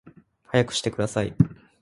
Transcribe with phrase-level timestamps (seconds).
[0.51, 1.35] 速くしてください